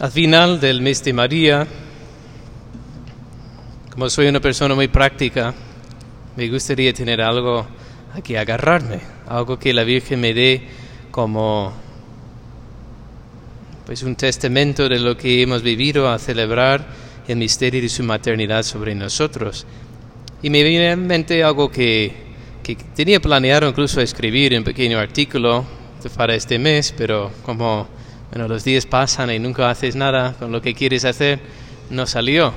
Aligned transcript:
Al 0.00 0.10
final 0.10 0.58
del 0.58 0.80
mes 0.80 1.04
de 1.04 1.12
María, 1.12 1.66
como 3.90 4.08
soy 4.08 4.28
una 4.28 4.40
persona 4.40 4.74
muy 4.74 4.88
práctica, 4.88 5.52
me 6.36 6.48
gustaría 6.48 6.94
tener 6.94 7.20
algo 7.20 7.66
a 8.14 8.22
que 8.22 8.38
agarrarme, 8.38 9.00
algo 9.28 9.58
que 9.58 9.74
la 9.74 9.84
Virgen 9.84 10.22
me 10.22 10.32
dé 10.32 10.62
como 11.10 11.74
pues 13.84 14.02
un 14.02 14.16
testamento 14.16 14.88
de 14.88 15.00
lo 15.00 15.18
que 15.18 15.42
hemos 15.42 15.62
vivido 15.62 16.08
a 16.08 16.18
celebrar 16.18 16.86
el 17.28 17.36
misterio 17.36 17.82
de 17.82 17.90
su 17.90 18.02
maternidad 18.02 18.62
sobre 18.62 18.94
nosotros. 18.94 19.66
Y 20.42 20.48
me 20.48 20.62
viene 20.62 20.92
en 20.92 21.06
mente 21.06 21.44
algo 21.44 21.70
que, 21.70 22.14
que 22.62 22.74
tenía 22.74 23.20
planeado 23.20 23.68
incluso 23.68 24.00
escribir 24.00 24.56
un 24.56 24.64
pequeño 24.64 24.98
artículo 24.98 25.66
para 26.16 26.34
este 26.34 26.58
mes, 26.58 26.94
pero 26.96 27.30
como 27.44 27.99
bueno, 28.30 28.46
los 28.46 28.62
días 28.62 28.86
pasan 28.86 29.30
y 29.32 29.40
nunca 29.40 29.70
haces 29.70 29.96
nada 29.96 30.34
con 30.38 30.52
lo 30.52 30.62
que 30.62 30.72
quieres 30.72 31.04
hacer, 31.04 31.40
no 31.90 32.06
salió. 32.06 32.54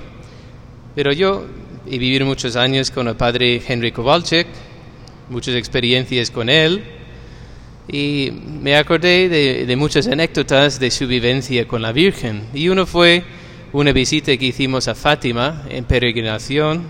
Pero 0.93 1.11
yo 1.11 1.45
he 1.89 1.97
vivido 1.97 2.27
muchos 2.27 2.55
años 2.55 2.91
con 2.91 3.07
el 3.07 3.15
padre 3.15 3.59
Henry 3.67 3.91
Kowalczyk, 3.91 4.47
muchas 5.29 5.55
experiencias 5.55 6.29
con 6.29 6.47
él, 6.47 6.83
y 7.87 8.31
me 8.61 8.77
acordé 8.77 9.27
de, 9.29 9.65
de, 9.65 9.75
muchas 9.75 10.07
anécdotas 10.07 10.79
de 10.79 10.91
su 10.91 11.07
vivencia 11.07 11.67
con 11.67 11.81
la 11.81 11.91
Virgen. 11.91 12.43
Y 12.53 12.69
uno 12.69 12.85
fue 12.85 13.23
una 13.73 13.91
visita 13.91 14.37
que 14.37 14.45
hicimos 14.45 14.87
a 14.87 14.93
Fátima 14.93 15.63
en 15.69 15.85
peregrinación 15.85 16.83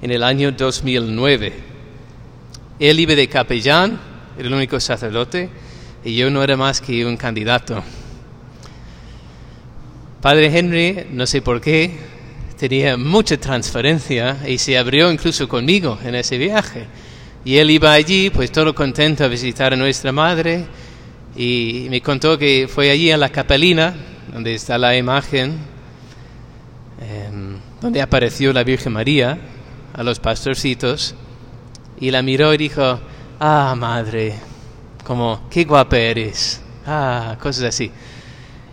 en 0.00 0.10
el 0.10 0.22
año 0.22 0.52
2009. 0.52 1.52
Él 2.80 3.00
iba 3.00 3.14
de 3.14 3.28
capellán, 3.28 4.00
era 4.38 4.48
el 4.48 4.54
único 4.54 4.80
sacerdote, 4.80 5.50
y 6.02 6.16
yo 6.16 6.30
no 6.30 6.42
era 6.42 6.56
más 6.56 6.80
que 6.80 7.04
un 7.04 7.16
candidato. 7.16 7.82
Padre 10.20 10.58
Henry, 10.58 11.06
no 11.10 11.26
sé 11.26 11.42
por 11.42 11.60
qué, 11.60 11.90
tenía 12.58 12.96
mucha 12.96 13.36
transferencia 13.36 14.38
y 14.46 14.58
se 14.58 14.78
abrió 14.78 15.12
incluso 15.12 15.46
conmigo 15.46 15.98
en 16.02 16.14
ese 16.14 16.38
viaje. 16.38 16.86
Y 17.44 17.58
él 17.58 17.70
iba 17.70 17.92
allí, 17.92 18.30
pues 18.30 18.50
todo 18.50 18.74
contento 18.74 19.24
a 19.24 19.28
visitar 19.28 19.72
a 19.72 19.76
nuestra 19.76 20.10
madre, 20.10 20.66
y 21.36 21.86
me 21.90 22.00
contó 22.00 22.38
que 22.38 22.66
fue 22.68 22.90
allí 22.90 23.10
a 23.12 23.16
la 23.16 23.28
capelina, 23.28 23.94
donde 24.32 24.54
está 24.54 24.78
la 24.78 24.96
imagen, 24.96 25.58
eh, 27.00 27.30
donde 27.80 28.00
apareció 28.00 28.52
la 28.52 28.64
Virgen 28.64 28.94
María 28.94 29.38
a 29.92 30.02
los 30.02 30.18
pastorcitos, 30.18 31.14
y 32.00 32.10
la 32.10 32.22
miró 32.22 32.52
y 32.52 32.56
dijo, 32.56 32.98
ah, 33.38 33.74
madre, 33.78 34.34
como, 35.04 35.42
qué 35.48 35.64
guapa 35.64 35.98
eres, 35.98 36.60
ah, 36.86 37.36
cosas 37.40 37.64
así. 37.64 37.92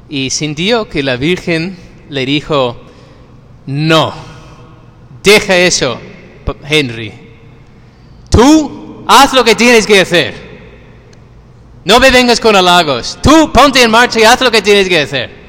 Y 0.10 0.30
sintió 0.30 0.88
que 0.88 1.04
la 1.04 1.16
Virgen 1.16 1.78
le 2.10 2.26
dijo, 2.26 2.78
no, 3.66 4.14
deja 5.24 5.58
eso, 5.58 6.00
Henry. 6.68 7.14
Tú 8.30 9.04
haz 9.08 9.34
lo 9.34 9.44
que 9.44 9.56
tienes 9.56 9.88
que 9.88 10.02
hacer. 10.02 10.34
No 11.86 12.00
me 12.00 12.12
vengas 12.12 12.40
con 12.40 12.56
halagos. 12.56 13.20
Tú 13.22 13.52
ponte 13.52 13.82
en 13.82 13.92
marcha 13.92 14.20
y 14.20 14.24
haz 14.24 14.42
lo 14.42 14.52
que 14.52 14.62
tienes 14.62 14.88
que 14.88 15.00
hacer. 15.00 15.44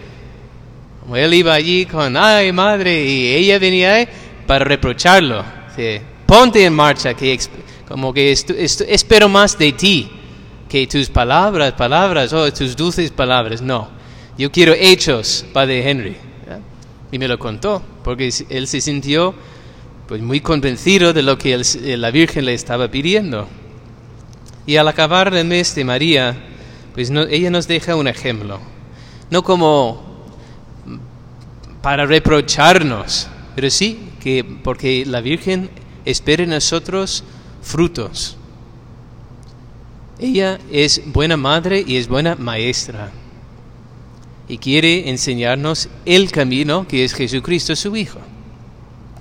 Como 1.00 1.16
él 1.16 1.34
iba 1.34 1.52
allí 1.52 1.86
con, 1.86 2.16
ay 2.16 2.50
madre, 2.52 3.05
y 3.05 3.34
ella 3.34 3.58
venía 3.58 3.94
ahí 3.94 4.08
para 4.47 4.64
reprocharlo. 4.64 5.44
Sí, 5.77 6.00
ponte 6.27 6.64
en 6.64 6.75
marcha, 6.75 7.14
que 7.14 7.38
como 7.86 8.12
que 8.12 8.32
espero 8.32 9.28
más 9.28 9.58
de 9.58 9.72
ti 9.72 10.10
que 10.69 10.86
tus 10.86 11.08
palabras, 11.08 11.72
palabras, 11.75 12.32
o 12.32 12.42
oh, 12.42 12.52
tus 12.52 12.75
dulces 12.75 13.10
palabras. 13.10 13.60
No, 13.60 13.88
yo 14.37 14.51
quiero 14.51 14.73
hechos, 14.73 15.47
Padre 15.53 15.89
Henry. 15.89 16.17
Y 17.13 17.19
me 17.19 17.29
lo 17.29 17.39
contó, 17.39 17.83
porque 18.03 18.33
él 18.49 18.67
se 18.67 18.81
sintió 18.81 19.35
pues 20.09 20.21
muy 20.21 20.41
convencido 20.41 21.13
de 21.13 21.23
lo 21.23 21.39
que 21.39 21.55
el, 21.55 22.01
la 22.01 22.11
Virgen 22.11 22.44
le 22.44 22.55
estaba 22.55 22.91
pidiendo. 22.91 23.47
Y 24.67 24.77
al 24.77 24.89
acabar 24.89 25.33
el 25.33 25.47
mes 25.47 25.75
de 25.77 25.84
María, 25.84 26.37
pues 26.94 27.11
ella 27.11 27.50
nos 27.50 27.69
deja 27.69 27.94
un 27.94 28.09
ejemplo, 28.09 28.59
no 29.31 29.44
como 29.44 30.03
para 31.81 32.06
reprocharnos, 32.06 33.28
pero 33.55 33.71
sí 33.71 34.00
que 34.21 34.43
porque 34.43 35.05
la 35.06 35.21
Virgen 35.21 35.71
espera 36.05 36.43
en 36.43 36.50
nosotros 36.50 37.23
frutos. 37.62 38.37
Ella 40.19 40.59
es 40.73 41.03
buena 41.06 41.37
madre 41.37 41.84
y 41.87 41.97
es 41.97 42.09
buena 42.09 42.34
maestra 42.34 43.12
y 44.49 44.59
quiere 44.59 45.09
enseñarnos 45.09 45.88
el 46.05 46.31
camino 46.31 46.87
que 46.87 47.05
es 47.05 47.15
Jesucristo 47.15 47.75
su 47.77 47.97
Hijo. 47.97 48.19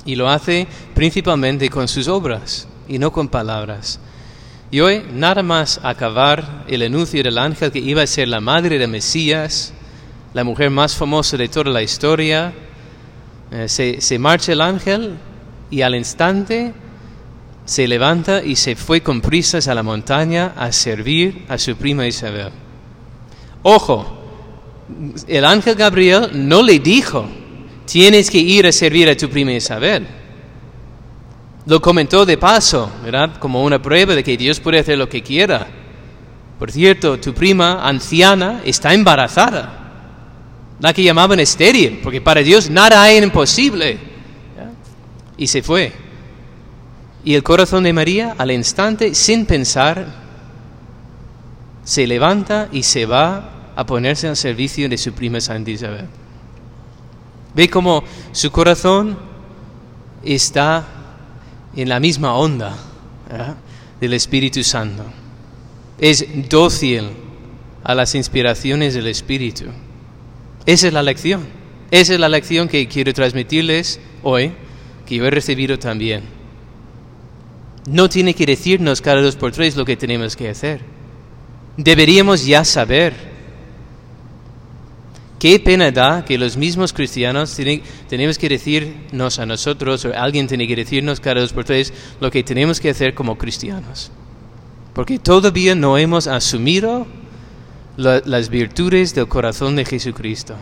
Y 0.06 0.16
lo 0.16 0.30
hace 0.30 0.68
principalmente 0.94 1.70
con 1.70 1.88
sus 1.88 2.08
obras 2.08 2.68
y 2.88 3.00
no 3.00 3.12
con 3.12 3.30
palabras. 3.30 4.00
Y 4.70 4.80
hoy, 4.82 5.04
nada 5.14 5.44
más 5.44 5.80
acabar 5.84 6.66
el 6.68 6.82
anuncio 6.82 7.24
del 7.24 7.38
ángel 7.38 7.72
que 7.72 7.80
iba 7.80 8.02
a 8.02 8.08
ser 8.08 8.28
la 8.28 8.42
madre 8.42 8.78
de 8.80 8.88
Mesías, 8.88 9.72
la 10.34 10.44
mujer 10.44 10.72
más 10.72 10.96
famosa 10.96 11.38
de 11.38 11.48
toda 11.48 11.72
la 11.72 11.84
historia, 11.84 12.54
eh, 13.52 13.70
se, 13.70 14.02
se 14.02 14.18
marcha 14.18 14.52
el 14.52 14.62
ángel 14.62 15.16
y 15.70 15.82
al 15.82 15.96
instante 15.96 16.74
se 17.66 17.88
levanta 17.88 18.44
y 18.44 18.56
se 18.56 18.76
fue 18.76 19.02
con 19.02 19.22
prisas 19.22 19.68
a 19.68 19.76
la 19.76 19.84
montaña 19.84 20.54
a 20.58 20.72
servir 20.72 21.46
a 21.48 21.58
su 21.58 21.76
prima 21.76 22.08
Isabel. 22.08 22.50
Ojo, 23.62 24.23
el 25.28 25.46
ángel 25.46 25.76
Gabriel 25.76 26.30
no 26.34 26.62
le 26.62 26.80
dijo, 26.80 27.26
tienes 27.86 28.30
que 28.30 28.38
ir 28.38 28.66
a 28.68 28.72
servir 28.72 29.10
a 29.10 29.16
tu 29.16 29.30
prima 29.30 29.52
Isabel. 29.52 30.08
Lo 31.66 31.82
comentó 31.82 32.26
de 32.26 32.38
paso, 32.38 32.92
¿verdad? 33.04 33.38
Como 33.38 33.64
una 33.64 33.82
prueba 33.82 34.16
de 34.16 34.24
que 34.24 34.36
Dios 34.36 34.60
puede 34.60 34.80
hacer 34.80 34.98
lo 34.98 35.08
que 35.08 35.24
quiera. 35.24 35.68
Por 36.60 36.72
cierto, 36.72 37.20
tu 37.20 37.34
prima 37.34 37.88
anciana 37.88 38.62
está 38.66 38.94
embarazada. 38.94 39.80
La 40.80 40.94
que 40.94 41.04
llamaban 41.04 41.40
estéril, 41.40 42.00
porque 42.04 42.20
para 42.20 42.42
Dios 42.42 42.70
nada 42.70 43.02
hay 43.02 43.18
imposible. 43.18 43.98
Y 45.38 45.48
se 45.48 45.64
fue. 45.64 45.94
Y 47.24 47.36
el 47.36 47.44
corazón 47.44 47.84
de 47.84 47.94
María, 47.94 48.36
al 48.38 48.52
instante, 48.52 49.16
sin 49.16 49.46
pensar, 49.46 50.06
se 51.86 52.06
levanta 52.06 52.68
y 52.72 52.84
se 52.84 53.06
va 53.06 53.53
a 53.76 53.86
ponerse 53.86 54.28
al 54.28 54.38
servicio 54.38 54.88
de 54.88 54.98
su 54.98 55.14
prima 55.14 55.42
Santa 55.42 55.72
Isabel. 55.72 56.08
Ve 57.56 57.70
cómo 57.70 58.04
su 58.32 58.52
corazón 58.52 59.18
está 60.24 60.88
en 61.76 61.90
la 61.90 62.00
misma 62.00 62.34
onda 62.34 62.76
del 64.00 64.14
Espíritu 64.14 64.64
Santo. 64.64 65.04
Es 66.00 66.26
dócil 66.50 67.10
a 67.84 67.96
las 67.96 68.16
inspiraciones 68.16 68.94
del 68.94 69.08
Espíritu. 69.08 69.66
Esa 70.66 70.88
es 70.88 70.94
la 70.94 71.04
lección. 71.04 71.46
Esa 71.92 72.14
es 72.14 72.20
la 72.20 72.30
lección 72.30 72.68
que 72.68 72.88
quiero 72.88 73.14
transmitirles 73.14 74.00
hoy, 74.24 74.52
que 75.06 75.16
yo 75.16 75.26
he 75.26 75.30
recibido 75.30 75.78
también. 75.78 76.24
No 77.88 78.10
tiene 78.10 78.34
que 78.34 78.46
decirnos 78.46 79.02
cada 79.02 79.22
dos 79.22 79.36
por 79.36 79.52
tres 79.52 79.76
lo 79.76 79.86
que 79.86 79.98
tenemos 79.98 80.36
que 80.36 80.50
hacer. 80.50 80.82
Deberíamos 81.78 82.46
ya 82.46 82.64
saber 82.66 83.33
Qué 85.44 85.60
pena 85.60 85.92
da 85.92 86.24
que 86.24 86.38
los 86.38 86.56
mismos 86.56 86.94
cristianos 86.94 87.60
tenemos 88.08 88.38
que 88.38 88.48
decirnos 88.48 89.40
a 89.40 89.46
nosotros, 89.46 90.06
o 90.06 90.14
alguien 90.18 90.48
tiene 90.48 90.66
que 90.66 90.74
decirnos 90.78 91.20
cada 91.20 91.42
dos 91.42 91.52
por 91.52 91.66
tres, 91.66 91.92
lo 92.22 92.32
que 92.32 92.44
tenemos 92.44 92.80
que 92.80 92.92
hacer 92.92 93.14
como 93.14 93.38
cristianos. 93.38 94.10
Porque 94.94 95.20
todavía 95.20 95.76
no 95.76 95.98
hemos 95.98 96.28
asumido 96.28 97.06
las 97.98 98.48
virtudes 98.48 99.14
del 99.14 99.28
corazón 99.28 99.76
de 99.76 99.84
Jesucristo. 99.84 100.56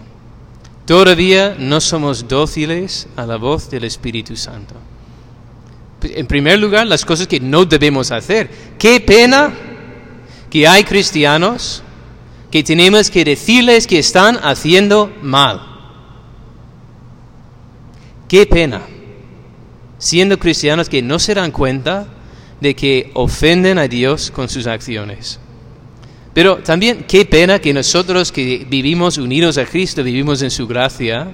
Todavía 0.88 1.56
no 1.60 1.80
somos 1.80 2.28
dóciles 2.28 3.08
a 3.16 3.28
la 3.28 3.38
voz 3.38 3.70
del 3.70 3.84
Espíritu 3.84 4.36
Santo. 4.36 4.74
En 6.02 6.26
primer 6.26 6.58
lugar, 6.58 6.88
las 6.88 7.06
cosas 7.06 7.28
que 7.28 7.40
no 7.40 7.66
debemos 7.66 8.10
hacer. 8.10 8.50
Qué 8.80 9.00
pena 9.00 9.54
que 10.50 10.68
hay 10.68 10.84
cristianos 10.84 11.84
que 12.52 12.64
tenemos 12.64 13.10
que 13.10 13.24
decirles 13.24 13.88
que 13.88 14.00
están 14.00 14.38
haciendo 14.44 15.12
mal. 15.22 15.62
Qué 18.28 18.46
pena, 18.46 18.82
siendo 19.98 20.38
cristianos 20.38 20.90
que 20.90 21.02
no 21.02 21.18
se 21.18 21.34
dan 21.34 21.52
cuenta 21.52 22.08
de 22.60 22.76
que 22.76 23.10
ofenden 23.14 23.78
a 23.78 23.88
Dios 23.88 24.32
con 24.32 24.50
sus 24.50 24.68
acciones. 24.68 25.40
Pero 26.34 26.58
también 26.58 27.06
qué 27.08 27.26
pena 27.26 27.60
que 27.60 27.74
nosotros 27.74 28.32
que 28.32 28.66
vivimos 28.70 29.18
unidos 29.18 29.58
a 29.58 29.66
Cristo, 29.66 30.04
vivimos 30.04 30.42
en 30.42 30.52
su 30.52 30.68
gracia, 30.68 31.32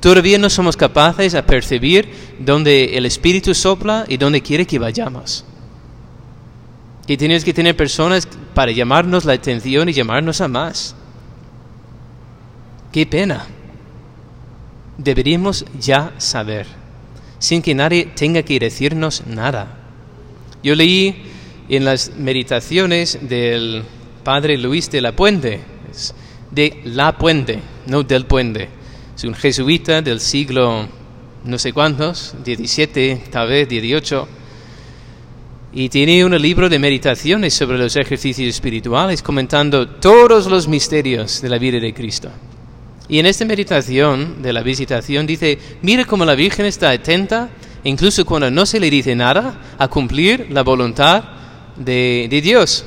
todavía 0.00 0.38
no 0.38 0.50
somos 0.50 0.76
capaces 0.76 1.32
de 1.32 1.42
percibir 1.42 2.08
dónde 2.38 2.96
el 2.96 3.06
Espíritu 3.06 3.54
sopla 3.54 4.04
y 4.08 4.16
dónde 4.16 4.42
quiere 4.42 4.66
que 4.66 4.78
vayamos. 4.78 5.44
Que 7.06 7.16
tienes 7.16 7.44
que 7.44 7.52
tener 7.52 7.76
personas 7.76 8.28
para 8.54 8.72
llamarnos 8.72 9.24
la 9.24 9.34
atención 9.34 9.88
y 9.88 9.92
llamarnos 9.92 10.40
a 10.40 10.48
más. 10.48 10.94
Qué 12.92 13.06
pena. 13.06 13.46
deberíamos 14.98 15.64
ya 15.80 16.12
saber, 16.18 16.66
sin 17.38 17.62
que 17.62 17.74
nadie 17.74 18.06
tenga 18.14 18.42
que 18.42 18.60
decirnos 18.60 19.26
nada. 19.26 19.78
Yo 20.62 20.74
leí 20.74 21.24
en 21.68 21.84
las 21.84 22.12
meditaciones 22.16 23.18
del 23.22 23.82
padre 24.22 24.58
Luis 24.58 24.90
de 24.90 25.00
la 25.00 25.16
Puente, 25.16 25.60
de 26.50 26.80
la 26.84 27.16
Puente, 27.18 27.60
no 27.86 28.02
del 28.02 28.26
Puente. 28.26 28.68
Es 29.16 29.24
un 29.24 29.34
jesuita 29.34 30.02
del 30.02 30.20
siglo 30.20 30.86
no 31.44 31.58
sé 31.58 31.72
cuántos, 31.72 32.34
17, 32.44 33.24
tal 33.30 33.48
vez 33.48 33.68
18, 33.68 34.28
y 35.74 35.88
tiene 35.88 36.24
un 36.24 36.40
libro 36.40 36.68
de 36.68 36.78
meditaciones 36.78 37.54
sobre 37.54 37.78
los 37.78 37.96
ejercicios 37.96 38.48
espirituales 38.48 39.22
comentando 39.22 39.88
todos 39.88 40.46
los 40.46 40.68
misterios 40.68 41.40
de 41.40 41.48
la 41.48 41.58
vida 41.58 41.80
de 41.80 41.94
Cristo. 41.94 42.30
Y 43.08 43.18
en 43.18 43.26
esta 43.26 43.44
meditación 43.44 44.42
de 44.42 44.52
la 44.52 44.62
visitación 44.62 45.26
dice, 45.26 45.58
mira 45.82 46.04
cómo 46.04 46.24
la 46.24 46.34
Virgen 46.34 46.66
está 46.66 46.90
atenta, 46.90 47.48
incluso 47.84 48.24
cuando 48.24 48.50
no 48.50 48.66
se 48.66 48.80
le 48.80 48.90
dice 48.90 49.14
nada, 49.14 49.74
a 49.78 49.88
cumplir 49.88 50.48
la 50.50 50.62
voluntad 50.62 51.24
de, 51.76 52.40
Dios. 52.42 52.84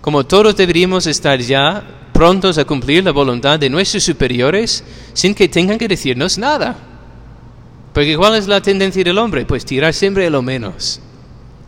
Como 0.00 0.24
todos 0.24 0.56
deberíamos 0.56 1.06
estar 1.06 1.40
ya 1.40 1.82
prontos 2.12 2.58
a 2.58 2.64
cumplir 2.64 3.04
la 3.04 3.10
voluntad 3.10 3.58
de 3.58 3.68
nuestros 3.68 4.04
superiores 4.04 4.84
sin 5.12 5.34
que 5.34 5.48
tengan 5.48 5.78
que 5.78 5.88
decirnos 5.88 6.38
nada. 6.38 6.91
Porque 7.92 8.16
¿cuál 8.16 8.36
es 8.36 8.48
la 8.48 8.60
tendencia 8.60 9.04
del 9.04 9.18
hombre? 9.18 9.44
Pues 9.44 9.64
tirar 9.64 9.92
siempre 9.92 10.24
de 10.24 10.30
lo 10.30 10.42
menos. 10.42 11.00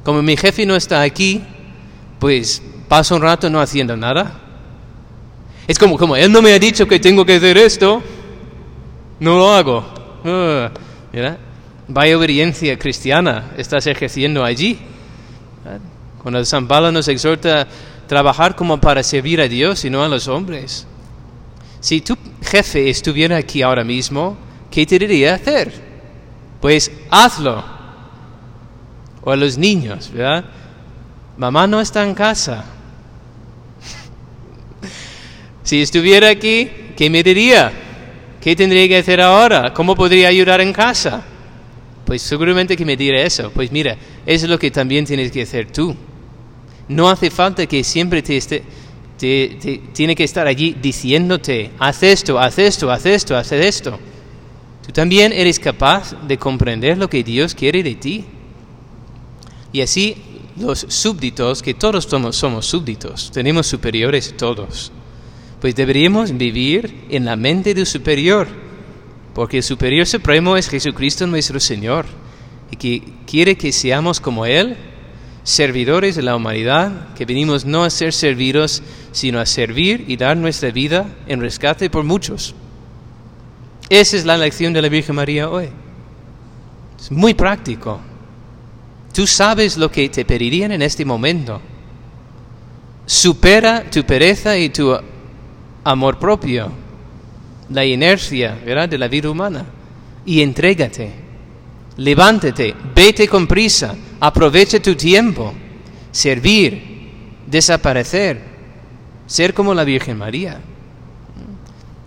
Como 0.02 0.22
mi 0.22 0.36
jefe 0.36 0.64
no 0.64 0.76
está 0.76 1.02
aquí, 1.02 1.42
pues 2.18 2.62
paso 2.88 3.16
un 3.16 3.22
rato 3.22 3.50
no 3.50 3.60
haciendo 3.60 3.96
nada. 3.96 4.40
Es 5.66 5.78
como, 5.78 5.96
como 5.98 6.16
él 6.16 6.30
no 6.30 6.42
me 6.42 6.52
ha 6.52 6.58
dicho 6.58 6.86
que 6.86 6.98
tengo 7.00 7.24
que 7.24 7.36
hacer 7.36 7.56
esto, 7.58 8.02
no 9.20 9.38
lo 9.38 9.52
hago. 9.52 9.84
Ah, 10.24 10.70
Vaya 11.86 12.16
obediencia 12.16 12.78
cristiana 12.78 13.52
estás 13.58 13.86
ejerciendo 13.86 14.42
allí. 14.42 14.78
Cuando 16.22 16.42
San 16.44 16.66
Pablo 16.66 16.90
nos 16.90 17.08
exhorta 17.08 17.62
a 17.62 17.66
trabajar 18.06 18.56
como 18.56 18.80
para 18.80 19.02
servir 19.02 19.40
a 19.40 19.48
Dios 19.48 19.84
y 19.84 19.90
no 19.90 20.02
a 20.02 20.08
los 20.08 20.26
hombres. 20.28 20.86
Si 21.80 22.00
tu 22.00 22.16
jefe 22.42 22.88
estuviera 22.88 23.36
aquí 23.36 23.60
ahora 23.60 23.84
mismo, 23.84 24.36
¿qué 24.70 24.86
te 24.86 24.98
diría 24.98 25.34
hacer? 25.34 25.83
Pues 26.60 26.90
hazlo. 27.10 27.64
O 29.22 29.30
a 29.30 29.36
los 29.36 29.56
niños, 29.56 30.10
¿verdad? 30.12 30.44
Mamá 31.36 31.66
no 31.66 31.80
está 31.80 32.06
en 32.06 32.14
casa. 32.14 32.64
si 35.62 35.82
estuviera 35.82 36.28
aquí, 36.28 36.70
¿qué 36.96 37.10
me 37.10 37.22
diría? 37.22 37.72
¿Qué 38.40 38.54
tendría 38.54 38.86
que 38.86 38.98
hacer 38.98 39.20
ahora? 39.20 39.72
¿Cómo 39.72 39.94
podría 39.94 40.28
ayudar 40.28 40.60
en 40.60 40.72
casa? 40.72 41.22
Pues 42.04 42.20
seguramente 42.20 42.76
que 42.76 42.84
me 42.84 42.96
diría 42.96 43.24
eso. 43.24 43.50
Pues 43.50 43.72
mira, 43.72 43.96
es 44.26 44.46
lo 44.46 44.58
que 44.58 44.70
también 44.70 45.06
tienes 45.06 45.32
que 45.32 45.42
hacer 45.42 45.70
tú. 45.70 45.96
No 46.88 47.08
hace 47.08 47.30
falta 47.30 47.66
que 47.66 47.82
siempre 47.82 48.20
te 48.20 48.36
esté, 48.36 48.62
tiene 49.16 50.14
que 50.14 50.24
estar 50.24 50.46
allí 50.46 50.76
diciéndote, 50.80 51.70
haz 51.78 52.02
esto, 52.02 52.38
haz 52.38 52.58
esto, 52.58 52.90
haz 52.90 53.06
esto, 53.06 53.36
haz 53.36 53.52
esto. 53.52 53.98
También 54.94 55.32
eres 55.32 55.58
capaz 55.58 56.14
de 56.26 56.38
comprender 56.38 56.96
lo 56.96 57.10
que 57.10 57.24
Dios 57.24 57.54
quiere 57.54 57.82
de 57.82 57.96
ti. 57.96 58.24
Y 59.72 59.80
así 59.80 60.16
los 60.56 60.86
súbditos, 60.88 61.62
que 61.62 61.74
todos 61.74 62.04
somos, 62.04 62.36
somos 62.36 62.66
súbditos, 62.66 63.32
tenemos 63.32 63.66
superiores 63.66 64.36
todos, 64.36 64.92
pues 65.60 65.74
deberíamos 65.74 66.36
vivir 66.36 67.06
en 67.10 67.24
la 67.24 67.34
mente 67.34 67.74
del 67.74 67.86
superior, 67.86 68.46
porque 69.34 69.56
el 69.56 69.62
superior 69.64 70.06
supremo 70.06 70.56
es 70.56 70.68
Jesucristo 70.68 71.26
nuestro 71.26 71.58
Señor, 71.58 72.06
y 72.70 72.76
que 72.76 73.02
quiere 73.26 73.56
que 73.56 73.72
seamos 73.72 74.20
como 74.20 74.46
Él 74.46 74.76
servidores 75.42 76.14
de 76.14 76.22
la 76.22 76.36
humanidad, 76.36 77.12
que 77.14 77.24
venimos 77.24 77.64
no 77.64 77.82
a 77.82 77.90
ser 77.90 78.12
servidos, 78.12 78.80
sino 79.10 79.40
a 79.40 79.46
servir 79.46 80.04
y 80.06 80.16
dar 80.16 80.36
nuestra 80.36 80.70
vida 80.70 81.06
en 81.26 81.40
rescate 81.40 81.90
por 81.90 82.04
muchos. 82.04 82.54
Esa 83.88 84.16
es 84.16 84.24
la 84.24 84.36
lección 84.36 84.72
de 84.72 84.82
la 84.82 84.88
Virgen 84.88 85.16
María 85.16 85.48
hoy. 85.48 85.68
Es 86.98 87.10
muy 87.10 87.34
práctico. 87.34 88.00
Tú 89.12 89.26
sabes 89.26 89.76
lo 89.76 89.90
que 89.90 90.08
te 90.08 90.24
pedirían 90.24 90.72
en 90.72 90.82
este 90.82 91.04
momento. 91.04 91.60
Supera 93.06 93.88
tu 93.90 94.04
pereza 94.04 94.56
y 94.56 94.70
tu 94.70 94.96
amor 95.84 96.18
propio, 96.18 96.72
la 97.68 97.84
inercia 97.84 98.58
¿verdad? 98.64 98.88
de 98.88 98.98
la 98.98 99.08
vida 99.08 99.30
humana, 99.30 99.66
y 100.24 100.40
entrégate 100.40 101.24
levántate, 101.96 102.74
vete 102.94 103.28
con 103.28 103.46
prisa, 103.46 103.94
aprovecha 104.20 104.80
tu 104.80 104.94
tiempo, 104.94 105.52
servir, 106.10 106.82
desaparecer, 107.46 108.40
ser 109.26 109.54
como 109.54 109.74
la 109.74 109.84
Virgen 109.84 110.18
María. 110.18 110.60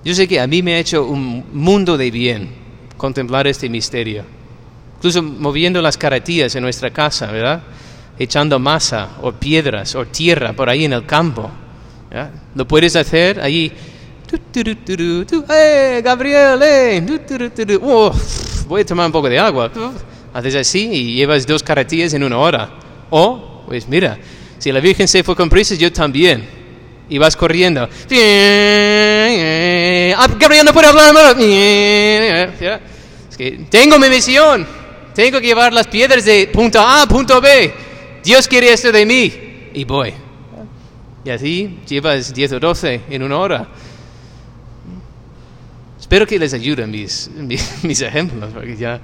Yo 0.08 0.16
sé 0.16 0.26
que 0.26 0.40
a 0.40 0.48
mí 0.48 0.64
me 0.64 0.76
ha 0.76 0.80
hecho 0.80 1.04
un 1.04 1.44
mundo 1.52 1.98
de 1.98 2.10
bien 2.10 2.48
contemplar 2.96 3.46
este 3.46 3.68
misterio. 3.68 4.24
Incluso 4.96 5.22
moviendo 5.22 5.82
las 5.82 5.98
carretillas 5.98 6.56
en 6.56 6.64
nuestra 6.64 6.92
casa, 6.92 7.30
¿verdad? 7.30 7.62
Echando 8.18 8.58
masa 8.58 9.18
o 9.22 9.34
piedras 9.34 9.96
o 9.96 10.06
tierra 10.06 10.54
por 10.54 10.70
ahí 10.70 10.86
en 10.86 10.94
el 10.94 11.06
campo. 11.06 11.52
Lo 12.56 12.66
puedes 12.66 12.96
hacer 12.96 13.42
allí. 13.42 13.70
¡Eh, 15.50 16.02
Gabriel! 16.02 16.58
¡Eh! 16.64 17.06
voy 18.66 18.82
a 18.84 18.86
tomar 18.86 19.08
un 19.08 19.12
poco 19.12 19.28
de 19.28 19.38
agua. 19.38 19.70
Haces 20.34 20.56
así 20.56 20.90
y 20.90 21.16
llevas 21.16 21.46
dos 21.46 21.62
carretillas 21.62 22.14
en 22.14 22.24
una 22.24 22.38
hora. 22.38 22.70
O, 23.10 23.66
pues 23.68 23.90
mira, 23.90 24.18
si 24.58 24.72
la 24.72 24.80
Virgen 24.80 25.10
se 25.10 25.22
fue 25.22 25.36
con 25.36 25.50
prisa, 25.50 25.76
yo 25.76 25.92
también. 25.92 26.57
Y 27.10 27.18
vas 27.18 27.36
corriendo. 27.36 27.88
Gabriel, 30.40 30.66
no 30.66 30.74
puedo 30.74 30.90
hablar. 30.90 31.38
Es 31.40 33.38
que 33.38 33.66
tengo 33.70 33.98
mi 34.00 34.10
misión. 34.10 34.68
Tengo 35.16 35.40
que 35.40 35.48
llevar 35.48 35.74
las 35.74 35.88
piedras 35.88 36.26
de 36.26 36.48
punto 36.48 36.80
A 36.80 37.04
a 37.04 37.08
punto 37.08 37.42
B. 37.42 37.74
Dios 38.24 38.48
quiere 38.48 38.72
esto 38.72 38.92
de 38.92 39.06
mí. 39.06 39.34
Y 39.74 39.84
voy. 39.84 40.14
Y 41.24 41.30
así 41.30 41.80
llevas 41.88 42.34
10 42.34 42.54
o 42.54 42.60
12 42.60 43.02
en 43.10 43.24
una 43.24 43.38
hora. 43.38 43.68
Espero 46.00 46.26
que 46.26 46.40
les 46.40 46.54
ayuden 46.54 46.90
mis, 46.90 47.30
mis, 47.84 48.02
ejemplos, 48.02 48.52
porque 48.54 48.78
ya 48.78 49.02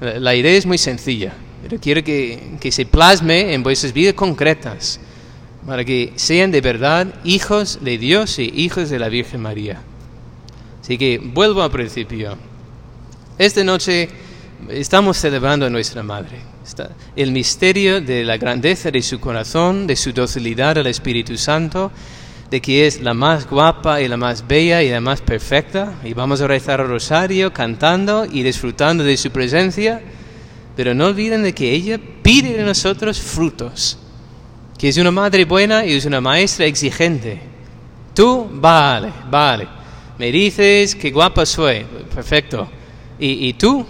la 0.00 0.34
idea 0.34 0.52
es 0.52 0.64
muy 0.64 0.78
sencilla, 0.78 1.34
pero 1.62 1.78
quiero 1.78 2.02
que, 2.02 2.56
que 2.58 2.72
se 2.72 2.86
plasme 2.86 3.52
en 3.52 3.62
vuestras 3.62 3.92
vidas 3.92 4.14
concretas, 4.14 4.98
para 5.66 5.84
que 5.84 6.12
sean 6.16 6.50
de 6.50 6.60
verdad 6.60 7.08
hijos 7.24 7.80
de 7.82 7.98
Dios 7.98 8.38
y 8.38 8.52
hijos 8.54 8.90
de 8.90 8.98
la 8.98 9.08
Virgen 9.08 9.42
María. 9.42 9.80
Así 10.80 10.96
que 10.96 11.18
vuelvo 11.18 11.62
al 11.62 11.70
principio. 11.70 12.36
Esta 13.38 13.64
noche 13.64 14.08
estamos 14.68 15.16
celebrando 15.16 15.66
a 15.66 15.70
nuestra 15.70 16.02
Madre. 16.02 16.38
El 17.14 17.32
misterio 17.32 18.00
de 18.00 18.24
la 18.24 18.38
grandeza 18.38 18.90
de 18.90 19.02
su 19.02 19.20
corazón, 19.20 19.86
de 19.86 19.96
su 19.96 20.12
docilidad 20.12 20.78
al 20.78 20.86
Espíritu 20.86 21.36
Santo 21.36 21.92
de 22.50 22.60
que 22.60 22.86
es 22.86 23.00
la 23.00 23.14
más 23.14 23.48
guapa 23.48 24.00
y 24.00 24.08
la 24.08 24.16
más 24.16 24.46
bella 24.46 24.82
y 24.82 24.90
la 24.90 25.00
más 25.00 25.20
perfecta, 25.20 25.94
y 26.04 26.14
vamos 26.14 26.40
a 26.40 26.46
rezar 26.46 26.80
el 26.80 26.88
rosario 26.88 27.52
cantando 27.52 28.24
y 28.24 28.42
disfrutando 28.42 29.02
de 29.02 29.16
su 29.16 29.30
presencia, 29.30 30.00
pero 30.76 30.94
no 30.94 31.06
olviden 31.06 31.42
de 31.42 31.54
que 31.54 31.72
ella 31.72 31.98
pide 32.22 32.56
de 32.56 32.62
nosotros 32.62 33.20
frutos, 33.20 33.98
que 34.78 34.88
es 34.88 34.96
una 34.98 35.10
madre 35.10 35.44
buena 35.44 35.84
y 35.84 35.92
es 35.92 36.04
una 36.04 36.20
maestra 36.20 36.66
exigente. 36.66 37.40
Tú, 38.14 38.48
vale, 38.50 39.12
vale, 39.30 39.68
me 40.18 40.32
dices 40.32 40.94
que 40.94 41.10
guapa 41.10 41.44
soy, 41.44 41.84
perfecto, 42.14 42.68
y, 43.18 43.48
y 43.48 43.52
tú, 43.54 43.86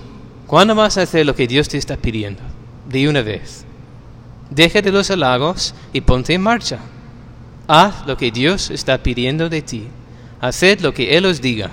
¿cuándo 0.46 0.74
vas 0.74 0.98
a 0.98 1.02
hacer 1.02 1.26
lo 1.26 1.34
que 1.34 1.46
Dios 1.46 1.68
te 1.68 1.78
está 1.78 1.96
pidiendo? 1.96 2.42
De 2.88 3.08
una 3.08 3.22
vez. 3.22 3.64
Déjate 4.50 4.92
los 4.92 5.10
halagos 5.10 5.74
y 5.92 6.00
ponte 6.00 6.34
en 6.34 6.42
marcha. 6.42 6.78
Haz 7.66 8.06
lo 8.06 8.16
que 8.16 8.30
Dios 8.30 8.70
está 8.70 9.02
pidiendo 9.02 9.48
de 9.48 9.62
ti. 9.62 9.84
Haced 10.40 10.80
lo 10.80 10.94
que 10.94 11.16
Él 11.16 11.26
os 11.26 11.40
diga. 11.40 11.70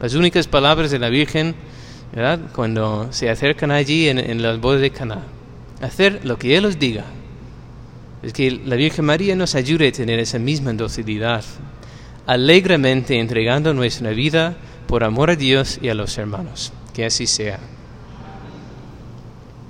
Las 0.00 0.14
únicas 0.14 0.46
palabras 0.46 0.90
de 0.90 0.98
la 0.98 1.08
Virgen, 1.08 1.54
¿verdad? 2.12 2.40
cuando 2.54 3.08
se 3.10 3.30
acercan 3.30 3.70
allí 3.70 4.08
en, 4.08 4.18
en 4.18 4.42
las 4.42 4.60
bodas 4.60 4.82
de 4.82 4.90
Caná. 4.90 5.22
Hacer 5.80 6.20
lo 6.24 6.38
que 6.38 6.56
Él 6.56 6.66
os 6.66 6.78
diga. 6.78 7.04
Es 8.22 8.32
que 8.32 8.50
la 8.50 8.76
Virgen 8.76 9.04
María 9.04 9.36
nos 9.36 9.54
ayude 9.54 9.88
a 9.88 9.92
tener 9.92 10.18
esa 10.18 10.38
misma 10.38 10.72
docilidad, 10.72 11.44
alegremente 12.26 13.18
entregando 13.18 13.74
nuestra 13.74 14.10
vida 14.10 14.56
por 14.86 15.04
amor 15.04 15.30
a 15.30 15.36
Dios 15.36 15.78
y 15.80 15.88
a 15.88 15.94
los 15.94 16.18
hermanos. 16.18 16.72
Que 16.94 17.04
así 17.04 17.26
sea. 17.26 17.60